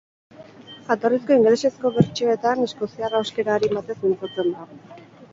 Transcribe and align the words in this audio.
Jatorrizko 0.85 1.35
ingelesezko 1.39 1.91
bertsioetan 1.97 2.61
eskoziar 2.67 3.17
ahoskera 3.19 3.53
arin 3.57 3.77
batez 3.81 3.97
mintzatzen 4.07 4.49
da. 4.55 4.65